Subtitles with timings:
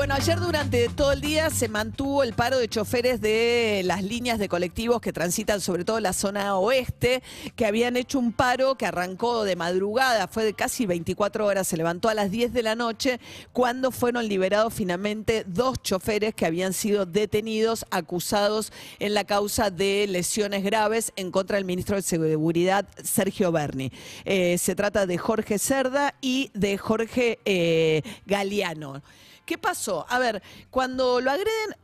[0.00, 4.38] Bueno, ayer durante todo el día se mantuvo el paro de choferes de las líneas
[4.38, 7.22] de colectivos que transitan sobre todo la zona oeste,
[7.54, 11.76] que habían hecho un paro que arrancó de madrugada, fue de casi 24 horas, se
[11.76, 13.20] levantó a las 10 de la noche,
[13.52, 20.06] cuando fueron liberados finalmente dos choferes que habían sido detenidos, acusados en la causa de
[20.08, 23.92] lesiones graves en contra del ministro de Seguridad, Sergio Berni.
[24.24, 29.02] Eh, se trata de Jorge Cerda y de Jorge eh, Galeano.
[29.50, 30.06] ¿Qué pasó?
[30.08, 31.74] A ver, cuando lo agreden,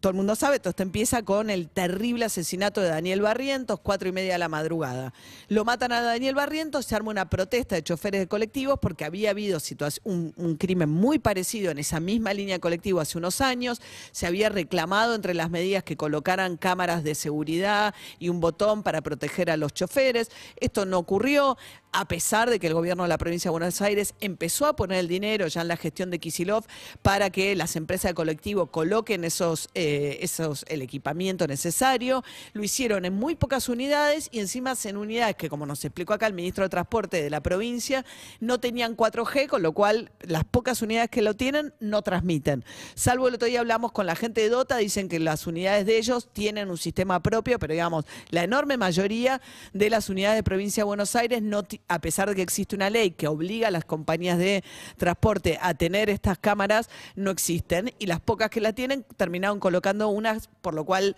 [0.00, 4.08] todo el mundo sabe, todo esto empieza con el terrible asesinato de Daniel Barrientos, cuatro
[4.08, 5.14] y media de la madrugada.
[5.46, 9.30] Lo matan a Daniel Barrientos, se arma una protesta de choferes de colectivos porque había
[9.30, 9.60] habido
[10.02, 13.80] un, un crimen muy parecido en esa misma línea de colectivo hace unos años.
[14.10, 19.02] Se había reclamado entre las medidas que colocaran cámaras de seguridad y un botón para
[19.02, 20.32] proteger a los choferes.
[20.56, 21.56] Esto no ocurrió
[21.92, 24.98] a pesar de que el gobierno de la provincia de Buenos Aires empezó a poner
[24.98, 26.64] el dinero ya en la gestión de Kisilov
[27.02, 32.24] para que las empresas de colectivo coloquen esos, eh, esos, el equipamiento necesario.
[32.54, 36.26] Lo hicieron en muy pocas unidades y encima en unidades que, como nos explicó acá
[36.26, 38.04] el ministro de Transporte de la provincia,
[38.40, 42.64] no tenían 4G, con lo cual las pocas unidades que lo tienen no transmiten.
[42.94, 45.98] Salvo el otro día hablamos con la gente de Dota, dicen que las unidades de
[45.98, 50.82] ellos tienen un sistema propio, pero digamos, la enorme mayoría de las unidades de provincia
[50.82, 53.84] de Buenos Aires no a pesar de que existe una ley que obliga a las
[53.84, 54.64] compañías de
[54.96, 60.08] transporte a tener estas cámaras, no existen y las pocas que la tienen terminaron colocando
[60.08, 61.16] unas, por lo cual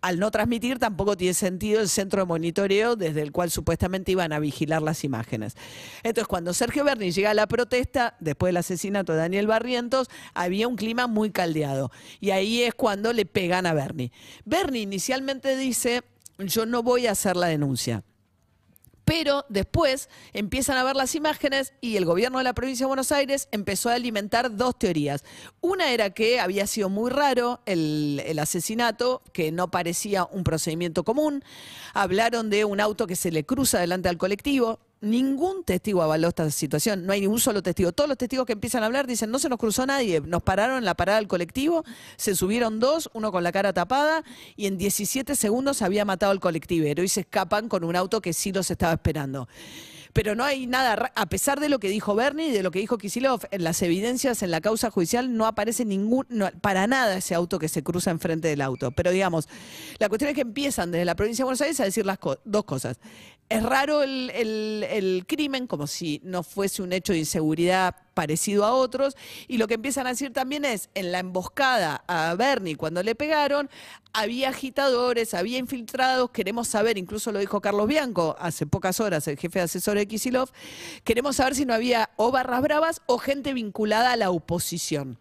[0.00, 4.32] al no transmitir tampoco tiene sentido el centro de monitoreo desde el cual supuestamente iban
[4.32, 5.56] a vigilar las imágenes.
[6.02, 10.66] Entonces, cuando Sergio Berni llega a la protesta, después del asesinato de Daniel Barrientos, había
[10.66, 11.90] un clima muy caldeado.
[12.20, 14.10] Y ahí es cuando le pegan a Berni.
[14.44, 16.02] Berni inicialmente dice,
[16.38, 18.02] yo no voy a hacer la denuncia.
[19.04, 23.12] Pero después empiezan a ver las imágenes y el gobierno de la provincia de Buenos
[23.12, 25.24] Aires empezó a alimentar dos teorías.
[25.60, 31.42] Una era que había sido muy raro el, asesinato, que no parecía un procedimiento común.
[31.94, 34.78] Hablaron de un auto que se le cruza delante al colectivo.
[35.02, 37.90] Ningún testigo avaló esta situación, no hay ni un solo testigo.
[37.90, 40.78] Todos los testigos que empiezan a hablar dicen, no se nos cruzó nadie, nos pararon
[40.78, 41.84] en la parada del colectivo,
[42.16, 44.22] se subieron dos, uno con la cara tapada,
[44.54, 48.32] y en 17 segundos había matado al colectivero y se escapan con un auto que
[48.32, 49.48] sí los estaba esperando
[50.12, 52.78] pero no hay nada, a pesar de lo que dijo Bernie y de lo que
[52.78, 56.26] dijo Kisilov, en las evidencias, en la causa judicial, no aparece ningún,
[56.60, 58.90] para nada ese auto que se cruza enfrente del auto.
[58.90, 59.48] Pero digamos,
[59.98, 62.64] la cuestión es que empiezan desde la provincia de Buenos Aires a decir las dos
[62.64, 62.98] cosas.
[63.48, 69.16] Es raro el crimen, como si no fuese un hecho de inseguridad parecido a otros.
[69.48, 73.14] Y lo que empiezan a decir también es, en la emboscada a Bernie cuando le
[73.14, 73.70] pegaron,
[74.12, 79.38] había agitadores, había infiltrados, queremos saber, incluso lo dijo Carlos Bianco hace pocas horas, el
[79.38, 80.50] jefe de asesor de Kisilov,
[81.04, 85.18] queremos saber si no había o barras bravas o gente vinculada a la oposición.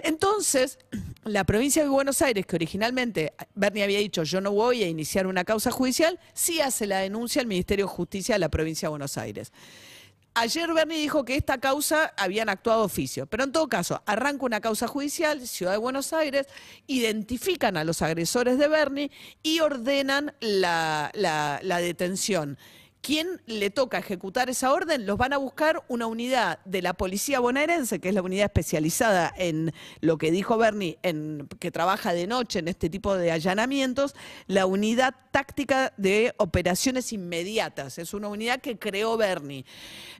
[0.00, 0.78] Entonces,
[1.24, 5.26] la provincia de Buenos Aires, que originalmente Bernie había dicho yo no voy a iniciar
[5.26, 8.90] una causa judicial, sí hace la denuncia al Ministerio de Justicia de la provincia de
[8.90, 9.52] Buenos Aires.
[10.40, 14.60] Ayer Bernie dijo que esta causa habían actuado oficio, pero en todo caso, arranca una
[14.60, 16.46] causa judicial, Ciudad de Buenos Aires,
[16.86, 19.10] identifican a los agresores de Bernie
[19.42, 22.56] y ordenan la, la detención.
[23.00, 25.06] ¿Quién le toca ejecutar esa orden?
[25.06, 29.32] Los van a buscar una unidad de la policía bonaerense, que es la unidad especializada
[29.36, 34.14] en lo que dijo Bernie, en, que trabaja de noche en este tipo de allanamientos,
[34.46, 37.98] la unidad táctica de operaciones inmediatas.
[37.98, 39.64] Es una unidad que creó Bernie.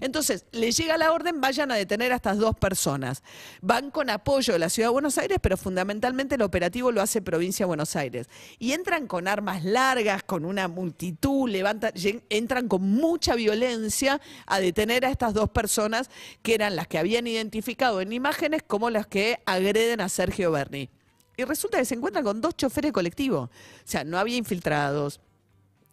[0.00, 3.22] Entonces, le llega la orden, vayan a detener a estas dos personas.
[3.61, 7.21] Van con apoyo de la Ciudad de Buenos Aires, pero fundamentalmente el operativo lo hace
[7.21, 8.28] Provincia de Buenos Aires.
[8.61, 11.93] Y entran con armas largas, con una multitud, levantan,
[12.31, 16.11] entran con mucha violencia a detener a estas dos personas
[16.43, 20.91] que eran las que habían identificado en imágenes como las que agreden a Sergio Berni.
[21.37, 23.49] Y resulta que se encuentran con dos choferes colectivos.
[23.49, 23.51] O
[23.84, 25.21] sea, no había infiltrados,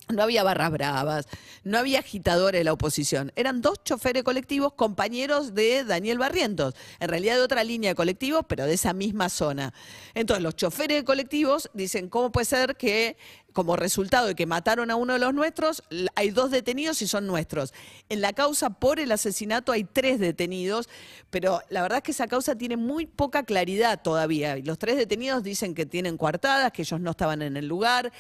[0.10, 1.28] no había barras bravas,
[1.64, 3.32] no había agitadores de la oposición.
[3.36, 6.76] Eran dos choferes colectivos, compañeros de Daniel Barrientos.
[7.00, 9.74] En realidad de otra línea de colectivos, pero de esa misma zona.
[10.14, 13.18] Entonces, los choferes colectivos dicen, ¿cómo puede ser que
[13.56, 15.82] como resultado de que mataron a uno de los nuestros,
[16.16, 17.74] hay dos detenidos y son nuestros.
[18.10, 20.90] En la causa por el asesinato hay tres detenidos,
[21.30, 24.58] pero la verdad es que esa causa tiene muy poca claridad todavía.
[24.58, 28.12] Los tres detenidos dicen que tienen coartadas, que ellos no estaban en el lugar.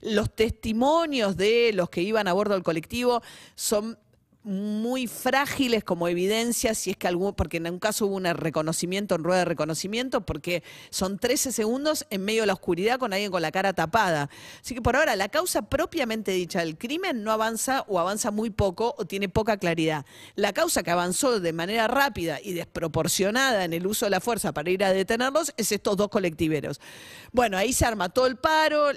[0.00, 3.20] Los testimonios de los que iban a bordo del colectivo
[3.56, 3.98] son
[4.44, 9.14] muy frágiles como evidencia, si es que algún, porque en un caso hubo un reconocimiento
[9.14, 13.30] en rueda de reconocimiento, porque son 13 segundos en medio de la oscuridad con alguien
[13.30, 14.28] con la cara tapada.
[14.60, 18.50] Así que por ahora la causa propiamente dicha del crimen no avanza o avanza muy
[18.50, 20.04] poco o tiene poca claridad.
[20.36, 24.52] La causa que avanzó de manera rápida y desproporcionada en el uso de la fuerza
[24.52, 26.80] para ir a detenerlos es estos dos colectiveros.
[27.32, 28.88] Bueno, ahí se arma todo el paro,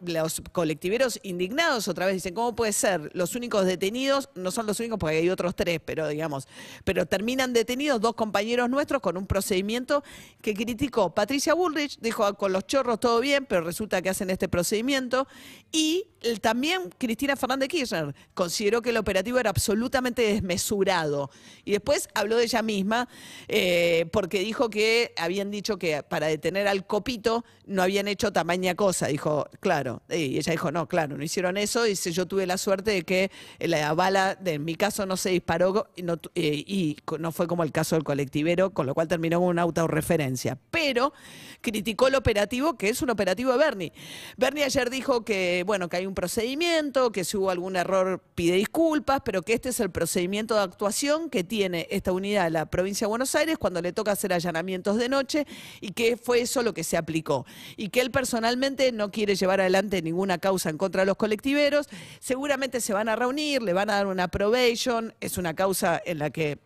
[0.00, 3.10] los colectiveros indignados otra vez dicen, ¿cómo puede ser?
[3.12, 6.46] Los únicos detenidos no son los únicos porque hay otros tres, pero digamos,
[6.84, 10.02] pero terminan detenidos dos compañeros nuestros con un procedimiento
[10.40, 14.30] que criticó Patricia Bullrich, dijo "Ah, con los chorros todo bien, pero resulta que hacen
[14.30, 15.26] este procedimiento.
[15.72, 16.06] Y
[16.40, 21.30] también Cristina Fernández Kirchner consideró que el operativo era absolutamente desmesurado.
[21.64, 23.08] Y después habló de ella misma
[23.48, 28.74] eh, porque dijo que habían dicho que para detener al copito no habían hecho tamaña
[28.74, 29.06] cosa.
[29.06, 30.02] Dijo, claro.
[30.10, 31.82] Y ella dijo, no, claro, no hicieron eso.
[31.84, 33.30] Dice, yo tuve la suerte de que
[33.60, 36.04] la bala, de, mi caso, no se disparó y
[36.34, 40.58] eh, no fue como el caso del colectivero, con lo cual terminó con una autorreferencia.
[40.70, 41.12] Pero
[41.60, 43.92] criticó el operativo, que es un operativo de Bernie.
[44.36, 48.56] Bernie ayer dijo que, bueno, que hay un procedimiento, que si hubo algún error pide
[48.56, 52.66] disculpas, pero que este es el procedimiento de actuación que tiene esta unidad de la
[52.66, 55.46] provincia de Buenos Aires cuando le toca hacer allanamientos de noche
[55.80, 57.46] y que fue eso lo que se aplicó.
[57.76, 61.88] Y que él personalmente no quiere llevar adelante ninguna causa en contra de los colectiveros.
[62.20, 66.18] Seguramente se van a reunir, le van a dar una probation, es una causa en
[66.18, 66.58] la que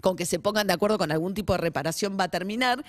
[0.00, 2.84] con que se pongan de acuerdo con algún tipo de reparación va a terminar.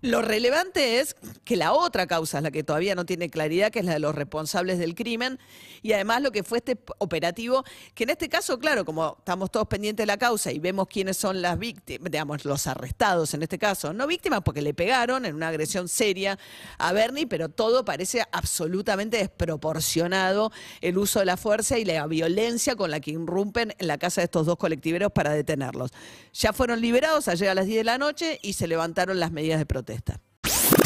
[0.00, 3.78] Lo relevante es que la otra causa es la que todavía no tiene claridad, que
[3.80, 5.38] es la de los responsables del crimen,
[5.82, 7.64] y además lo que fue este operativo,
[7.94, 11.16] que en este caso, claro, como estamos todos pendientes de la causa y vemos quiénes
[11.16, 15.34] son las víctimas, digamos, los arrestados en este caso, no víctimas porque le pegaron en
[15.34, 16.38] una agresión seria
[16.78, 22.76] a Bernie, pero todo parece absolutamente desproporcionado el uso de la fuerza y la violencia
[22.76, 25.90] con la que irrumpen en la casa de estos dos colectiveros para detenerlos.
[26.32, 29.58] Ya fueron liberados ayer a las 10 de la noche y se levantaron las medidas
[29.58, 30.20] de protesta.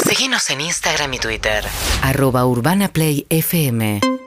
[0.04, 1.64] Seguinos en Instagram y Twitter.
[2.02, 4.17] Arroba Urbana Play FM